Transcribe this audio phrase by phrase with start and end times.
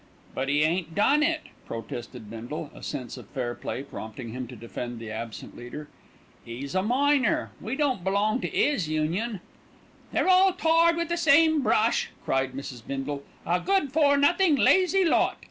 [0.33, 4.55] "But 'e ain't done it," protested Bindle, a sense of fair play prompting him to
[4.55, 5.89] defend the absent leader.
[6.43, 7.51] "'E's a miner.
[7.61, 9.41] We don't belong to 'is Union."
[10.11, 12.81] "They're all tarred with the same brush," cried Mrs.
[12.83, 15.37] Bindle, "a good for nothing, lazy lot.